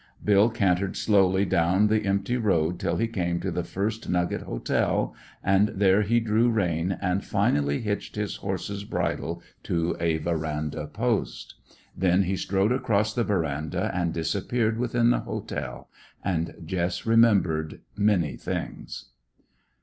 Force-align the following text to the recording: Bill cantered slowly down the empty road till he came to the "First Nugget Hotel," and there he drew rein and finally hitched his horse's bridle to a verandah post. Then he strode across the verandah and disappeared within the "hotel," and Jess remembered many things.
Bill 0.25 0.49
cantered 0.49 0.97
slowly 0.97 1.45
down 1.45 1.85
the 1.85 2.05
empty 2.07 2.35
road 2.35 2.79
till 2.79 2.95
he 2.97 3.07
came 3.07 3.39
to 3.41 3.51
the 3.51 3.63
"First 3.63 4.09
Nugget 4.09 4.41
Hotel," 4.41 5.13
and 5.43 5.67
there 5.67 6.01
he 6.01 6.19
drew 6.19 6.49
rein 6.49 6.97
and 6.99 7.23
finally 7.23 7.81
hitched 7.81 8.15
his 8.15 8.37
horse's 8.37 8.83
bridle 8.83 9.43
to 9.61 9.95
a 9.99 10.17
verandah 10.17 10.87
post. 10.87 11.53
Then 11.95 12.23
he 12.23 12.35
strode 12.35 12.71
across 12.71 13.13
the 13.13 13.23
verandah 13.23 13.91
and 13.93 14.11
disappeared 14.11 14.79
within 14.79 15.11
the 15.11 15.19
"hotel," 15.19 15.87
and 16.25 16.55
Jess 16.65 17.05
remembered 17.05 17.81
many 17.95 18.37
things. 18.37 19.09